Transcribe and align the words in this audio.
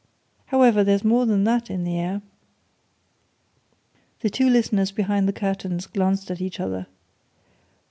However, 0.47 0.83
there's 0.83 1.03
more 1.03 1.27
than 1.27 1.43
that 1.43 1.69
in 1.69 1.83
the 1.83 1.99
air." 1.99 2.23
The 4.21 4.31
two 4.31 4.49
listeners 4.49 4.89
behind 4.91 5.27
the 5.27 5.31
curtains 5.31 5.85
glanced 5.85 6.31
at 6.31 6.41
each 6.41 6.59
other. 6.59 6.87